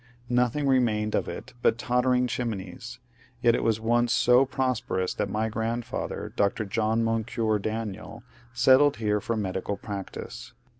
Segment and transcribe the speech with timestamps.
[0.29, 2.97] Nothing remained of it but tottering chimneys,
[3.39, 6.65] yet it was once so prosperous that my grandfather Dr.
[6.65, 10.53] John Moncure Daniel settled here for medical practice.